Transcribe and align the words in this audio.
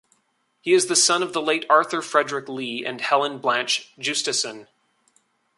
He 0.63 0.73
is 0.73 0.87
the 0.87 0.95
son 0.95 1.21
of 1.21 1.31
the 1.31 1.41
late 1.43 1.63
Arthur 1.69 2.01
Frederick 2.01 2.49
Lee 2.49 2.83
and 2.83 2.99
Helen 3.01 3.37
Blanche 3.37 3.91
Justason. 3.99 4.65